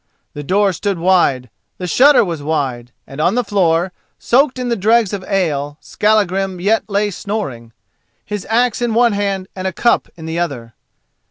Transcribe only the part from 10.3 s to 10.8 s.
other.